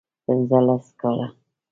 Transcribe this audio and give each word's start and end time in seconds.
پنځه 0.25 0.59
لس 0.67 0.85
کاله 0.99 1.27